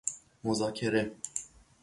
[0.43, 1.15] مذاکره